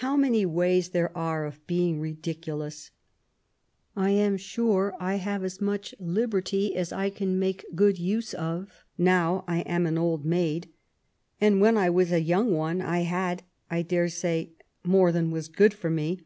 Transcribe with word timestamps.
How 0.00 0.16
many 0.16 0.46
ways 0.46 0.88
there 0.88 1.14
are 1.14 1.44
of 1.44 1.66
being 1.66 2.00
ridicnloxis 2.00 2.88
I 3.94 4.06
I 4.08 4.10
am 4.12 4.38
snre 4.38 4.94
I 4.98 5.18
haye 5.18 5.44
as 5.44 5.60
much 5.60 5.94
liberty 6.00 6.74
as 6.74 6.94
I 6.94 7.10
can 7.10 7.38
make 7.38 7.62
a 7.70 7.74
good 7.74 7.98
use 7.98 8.32
of, 8.32 8.86
now 8.96 9.44
I 9.46 9.60
am 9.60 9.84
an 9.84 9.98
old 9.98 10.24
maid; 10.24 10.70
and 11.42 11.60
when 11.60 11.76
I 11.76 11.90
was 11.90 12.10
a 12.10 12.22
young 12.22 12.54
one 12.54 12.80
I 12.80 13.00
had, 13.00 13.42
I 13.70 13.82
dare 13.82 14.08
say, 14.08 14.52
more 14.82 15.12
than 15.12 15.30
was 15.30 15.48
good 15.48 15.74
for 15.74 15.90
me. 15.90 16.22